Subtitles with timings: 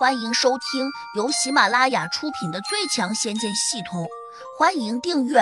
[0.00, 4.04] 欢迎收听由喜马拉雅出品的《最强仙剑系统》，
[4.58, 5.40] 欢迎订阅。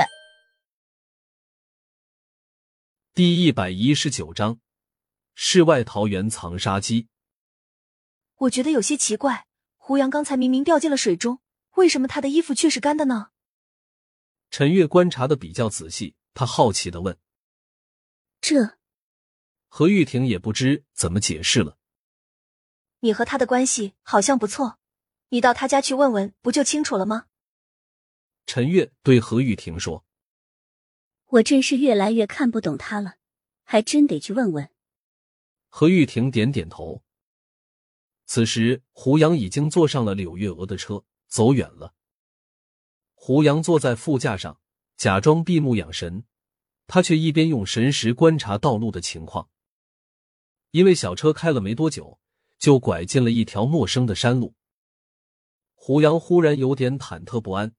[3.14, 4.58] 第一百一十九章，
[5.36, 7.06] 世外桃源藏杀机。
[8.34, 11.38] 我觉得有些奇怪，胡杨刚才明明掉进了水中，
[11.76, 13.28] 为什么他的衣服却是干的呢？
[14.50, 17.16] 陈月观察的比较仔细，他好奇的问
[18.42, 18.76] ：“这？”
[19.70, 21.78] 何玉婷也不知怎么解释了。
[23.00, 24.78] 你和他的关系好像不错，
[25.28, 27.26] 你到他家去问问，不就清楚了吗？
[28.46, 30.04] 陈月对何玉婷说
[31.26, 33.16] ：“我真是越来越看不懂他了，
[33.62, 34.70] 还真得去问问。”
[35.68, 37.02] 何玉婷点点头。
[38.26, 41.94] 此时，胡杨已经坐上了柳月娥的车，走远了。
[43.14, 44.60] 胡杨坐在副驾上，
[44.96, 46.24] 假装闭目养神，
[46.86, 49.48] 他却一边用神识观察道路的情况。
[50.72, 52.18] 因为小车开了没多久。
[52.58, 54.54] 就拐进了一条陌生的山路，
[55.74, 57.72] 胡杨忽然有点忐忑不安，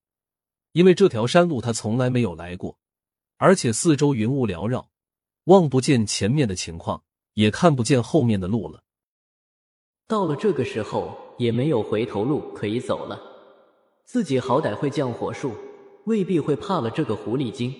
[0.72, 2.78] 因为这条山路他从来没有来过，
[3.36, 4.90] 而且四周云雾缭绕，
[5.44, 8.82] 望不见前面的情况，也看不见后面的路了。
[10.06, 13.20] 到了这个时候，也没有回头路可以走了。
[14.04, 15.54] 自己好歹会降火术，
[16.06, 17.72] 未必会怕了这个狐狸精。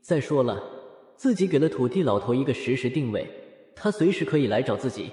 [0.00, 0.62] 再说了，
[1.16, 3.28] 自己给了土地老头一个实时定位，
[3.76, 5.10] 他随时可以来找自己。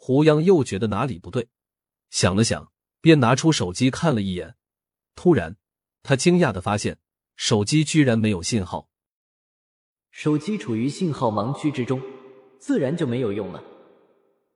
[0.00, 1.48] 胡杨又觉得哪里不对，
[2.08, 4.54] 想了想，便拿出手机看了一眼。
[5.16, 5.56] 突然，
[6.04, 6.98] 他惊讶的发现，
[7.34, 8.88] 手机居然没有信号。
[10.12, 12.00] 手机处于信号盲区之中，
[12.60, 13.62] 自然就没有用了。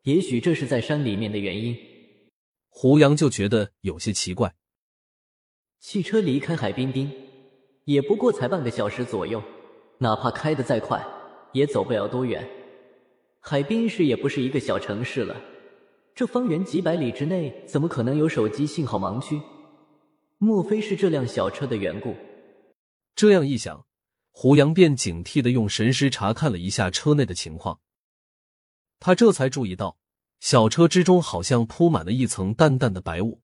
[0.05, 1.77] 也许这是在山里面的原因。
[2.69, 4.55] 胡杨就觉得有些奇怪。
[5.81, 7.13] 汽车离开海滨滨，
[7.85, 9.43] 也不过才半个小时左右，
[9.99, 11.05] 哪怕开得再快，
[11.53, 12.49] 也走不了多远。
[13.45, 15.37] 海滨市也不是一个小城市了，
[16.15, 19.43] 这方圆几百里之内怎么可能有手机信号盲区？
[20.39, 22.15] 莫非是这辆小车的缘故？
[23.17, 23.85] 这样一想，
[24.31, 27.81] 胡杨便警惕的用神识查看了一下车内的情况。
[29.01, 29.99] 他这才注意到，
[30.39, 33.41] 小车之中好像铺满了一层淡淡的白雾。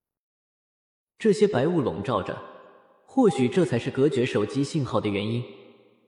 [1.17, 2.41] 这些白雾笼罩着，
[3.05, 5.43] 或许这才是隔绝手机信号的原因。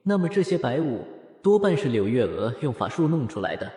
[0.02, 1.04] 那么这些白雾
[1.42, 3.70] 多半是柳月娥用法术弄出来的。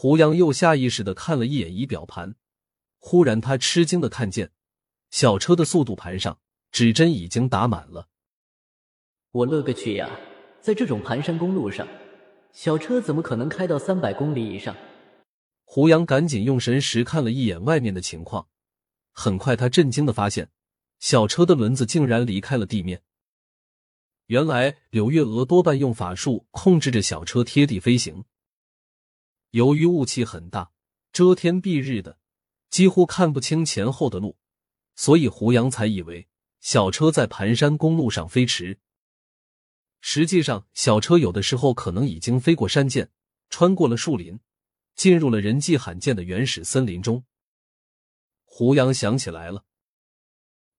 [0.00, 2.36] 胡杨又下意识的看了一眼仪表盘，
[2.98, 4.52] 忽然他吃惊的看见，
[5.10, 6.38] 小车的速度盘上
[6.70, 8.06] 指针已经打满了。
[9.32, 10.08] 我勒个去呀！
[10.60, 11.88] 在这种盘山公路上，
[12.52, 14.76] 小车怎么可能开到三百公里以上？
[15.64, 18.46] 胡杨赶紧用神识看了一眼外面的情况，
[19.10, 20.50] 很快他震惊的发现，
[21.00, 23.02] 小车的轮子竟然离开了地面。
[24.26, 28.24] 原来柳月娥多半用法术控制着小车贴地飞行。
[29.50, 30.72] 由于雾气很大，
[31.12, 32.18] 遮天蔽日的，
[32.68, 34.36] 几乎看不清前后的路，
[34.94, 36.28] 所以胡杨才以为
[36.60, 38.78] 小车在盘山公路上飞驰。
[40.00, 43.10] 实际上，小车有的时候可能已经飞过山涧，
[43.48, 44.38] 穿过了树林，
[44.94, 47.24] 进入了人迹罕见的原始森林中。
[48.44, 49.64] 胡杨想起来了，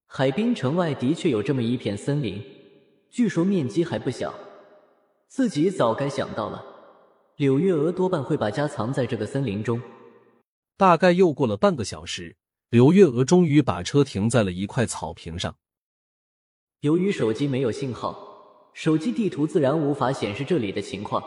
[0.06, 2.44] 海滨城外的确有这么一片森林，
[3.10, 4.34] 据说面积还不小，
[5.28, 6.69] 自己早该想到了。
[7.40, 9.82] 柳月娥多半会把家藏在这个森林中。
[10.76, 12.36] 大概又过了半个小时，
[12.70, 15.56] 柳月娥终于把车停在了一块草坪上。
[16.82, 21.24] 由于手机没有信号，手机地图自然无法显示这里的情况。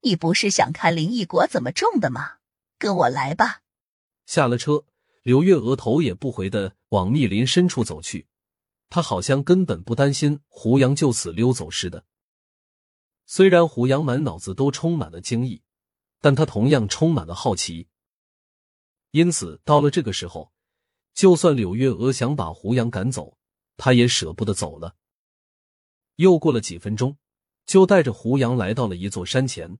[0.00, 2.36] 你不是想看灵异果怎么种的吗？
[2.78, 3.60] 跟我来吧。
[4.24, 4.84] 下了车，
[5.24, 8.26] 柳月娥头也不回的往密林深处走去。
[8.88, 12.04] 她好像根本不担心胡杨就此溜走似的。
[13.30, 15.60] 虽然胡杨满脑子都充满了惊异，
[16.18, 17.86] 但他同样充满了好奇。
[19.10, 20.50] 因此，到了这个时候，
[21.12, 23.36] 就算柳月娥想把胡杨赶走，
[23.76, 24.96] 他也舍不得走了。
[26.16, 27.18] 又过了几分钟，
[27.66, 29.78] 就带着胡杨来到了一座山前。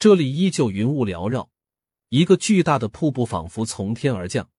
[0.00, 1.48] 这里依旧云雾缭绕，
[2.08, 4.50] 一个巨大的瀑布仿佛从天而降，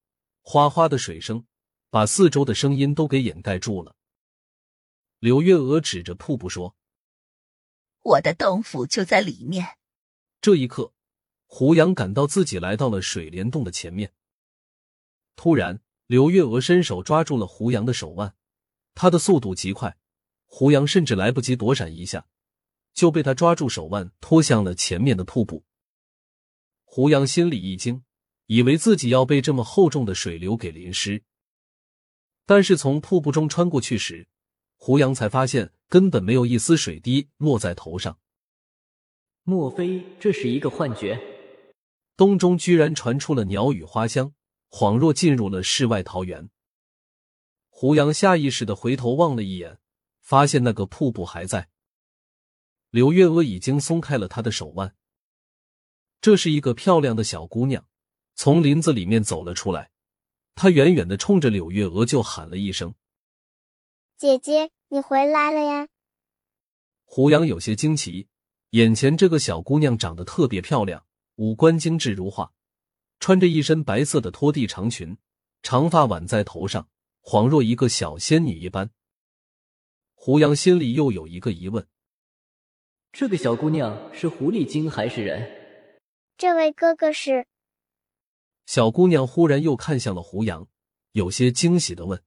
[0.41, 1.45] 哗哗的水声
[1.89, 3.93] 把四周的声音都给掩盖住了。
[5.19, 6.76] 柳月娥指着瀑布说。
[8.07, 9.77] 我的洞府就在里面。
[10.39, 10.93] 这一刻，
[11.45, 14.13] 胡杨感到自己来到了水帘洞的前面。
[15.35, 18.33] 突然，刘月娥伸手抓住了胡杨的手腕，
[18.95, 19.97] 她的速度极快，
[20.45, 22.27] 胡杨甚至来不及躲闪一下，
[22.93, 25.65] 就被他抓住手腕拖向了前面的瀑布。
[26.85, 28.05] 胡杨心里一惊，
[28.45, 31.23] 以为自己要被这么厚重的水流给淋湿。
[32.45, 34.29] 但是从瀑布中穿过去时，
[34.77, 35.73] 胡杨才发现。
[35.89, 38.19] 根本没有一丝水滴落在头上，
[39.43, 41.17] 莫非这是一个幻觉？
[42.17, 44.33] 洞中居然传出了鸟语花香，
[44.69, 46.49] 恍若进入了世外桃源。
[47.69, 49.79] 胡杨下意识的回头望了一眼，
[50.21, 51.69] 发现那个瀑布还在。
[52.89, 54.93] 柳月娥已经松开了他的手腕。
[56.19, 57.87] 这是一个漂亮的小姑娘，
[58.35, 59.91] 从林子里面走了出来。
[60.53, 62.93] 她远远的冲着柳月娥就喊了一声
[64.17, 65.89] ：“姐姐，你回来了呀！”
[67.05, 68.27] 胡杨有些惊奇，
[68.71, 71.05] 眼前这个小姑娘长得特别漂亮，
[71.35, 72.51] 五官精致如画，
[73.19, 75.15] 穿着一身白色的拖地长裙，
[75.61, 76.89] 长发挽在头上。
[77.21, 78.89] 恍若一个小仙女一般，
[80.15, 81.85] 胡杨心里又有一个疑问：
[83.11, 85.99] 这个小姑娘是狐狸精还是人？
[86.37, 87.45] 这位哥哥是？
[88.65, 90.67] 小姑娘忽然又看向了胡杨，
[91.11, 92.23] 有些惊喜的问：“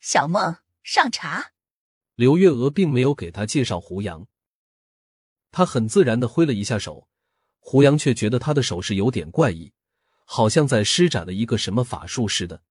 [0.00, 1.52] 小梦，上茶。”
[2.16, 4.26] 刘月娥并没有给他介绍胡杨，
[5.50, 7.08] 他很自然的挥了一下手，
[7.58, 9.72] 胡杨却觉得他的手势有点怪异，
[10.24, 12.62] 好像在施展了一个什么法术似的。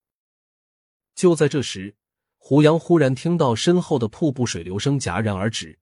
[1.16, 1.96] 就在这时，
[2.38, 5.80] 胡杨忽然听到身后的瀑布水流声戛然而止。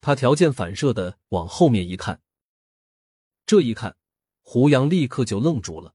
[0.00, 2.20] 他条件反射的往后面一看，
[3.46, 3.96] 这一看，
[4.42, 5.94] 胡杨立刻就愣住了。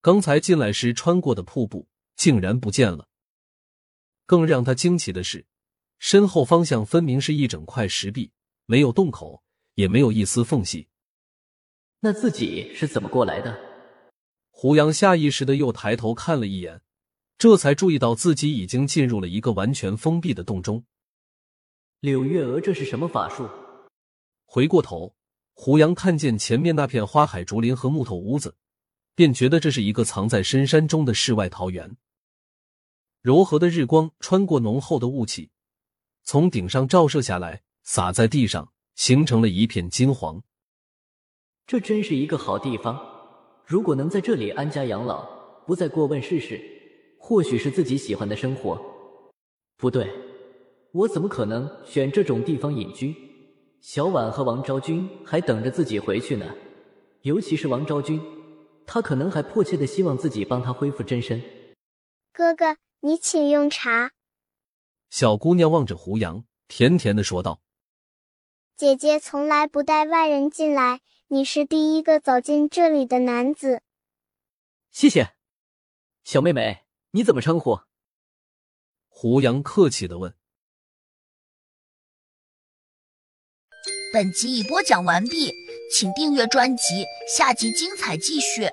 [0.00, 3.08] 刚才进来时穿过的瀑布竟然不见了。
[4.24, 5.46] 更让他惊奇的是，
[5.98, 8.32] 身后方向分明是一整块石壁，
[8.66, 9.42] 没有洞口，
[9.74, 10.88] 也没有一丝缝隙。
[12.00, 13.58] 那自己是怎么过来的？
[14.50, 16.82] 胡杨下意识的又抬头看了一眼。
[17.38, 20.82] 这才注意到自己已经进入了一个完全封闭的洞中。
[22.00, 23.46] 柳月娥，这是什么法术？
[24.46, 25.14] 回过头，
[25.52, 28.56] 胡杨看见前面那片花海竹林和木头屋子，
[29.14, 31.94] 便觉得这是一个藏在深山中的世外桃源。
[33.26, 35.50] 柔和的日光穿过浓厚的雾气，
[36.22, 40.40] 从顶上照射下来，洒在地上，形成了一片金黄。
[41.66, 42.96] 这真是一个好地方。
[43.64, 45.24] 如果能在这里安家养老，
[45.66, 46.62] 不再过问世事。
[47.18, 48.80] 或许是自己喜欢的生活，
[49.76, 50.08] 不对，
[50.92, 53.12] 我怎么可能选这种地方隐居？
[53.80, 56.54] 小婉和王昭君还等着自己回去呢，
[57.22, 58.20] 尤其是王昭君，
[58.86, 61.42] 她可能还迫切的希望自己帮她恢复真身。
[62.32, 62.76] 哥哥，
[63.06, 64.10] 你请用茶。
[65.10, 67.62] 小姑娘望着胡杨，甜甜的说道
[68.76, 73.80] ：“姐姐从来不带外人进来，你是第一个走进这里的男子。”
[74.90, 75.36] 谢谢，
[76.24, 76.84] 小妹妹。
[77.12, 77.78] 你怎么称呼？
[79.06, 80.34] 胡杨客气的问。
[84.12, 85.52] 本集已播讲完毕，
[85.94, 88.68] 请订阅专辑，下集精彩继续。